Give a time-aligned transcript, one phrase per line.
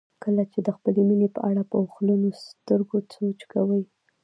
[0.23, 3.83] کله چې د خپلې مینې په اړه په اوښلنو سترګو سوچ کوئ.